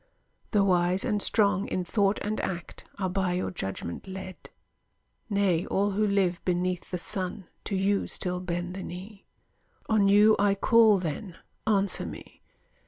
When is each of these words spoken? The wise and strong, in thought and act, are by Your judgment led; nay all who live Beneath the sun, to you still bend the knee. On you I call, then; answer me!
The 0.49 0.63
wise 0.63 1.05
and 1.05 1.21
strong, 1.21 1.67
in 1.67 1.85
thought 1.85 2.17
and 2.23 2.41
act, 2.41 2.85
are 2.97 3.07
by 3.07 3.33
Your 3.33 3.51
judgment 3.51 4.07
led; 4.07 4.49
nay 5.29 5.63
all 5.67 5.91
who 5.91 6.07
live 6.07 6.43
Beneath 6.43 6.89
the 6.89 6.97
sun, 6.97 7.45
to 7.65 7.75
you 7.75 8.07
still 8.07 8.39
bend 8.39 8.73
the 8.73 8.81
knee. 8.81 9.27
On 9.89 10.09
you 10.09 10.35
I 10.39 10.55
call, 10.55 10.97
then; 10.97 11.37
answer 11.67 12.07
me! 12.07 12.41